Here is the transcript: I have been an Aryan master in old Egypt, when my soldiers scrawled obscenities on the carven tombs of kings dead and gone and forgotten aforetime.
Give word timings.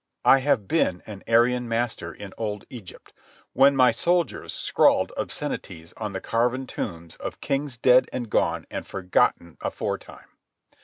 I 0.25 0.39
have 0.39 0.67
been 0.67 1.03
an 1.05 1.21
Aryan 1.27 1.69
master 1.69 2.11
in 2.11 2.33
old 2.35 2.65
Egypt, 2.71 3.13
when 3.53 3.75
my 3.75 3.91
soldiers 3.91 4.51
scrawled 4.51 5.11
obscenities 5.15 5.93
on 5.95 6.11
the 6.11 6.19
carven 6.19 6.65
tombs 6.65 7.17
of 7.17 7.39
kings 7.39 7.77
dead 7.77 8.07
and 8.11 8.27
gone 8.27 8.65
and 8.71 8.87
forgotten 8.87 9.59
aforetime. 9.61 10.39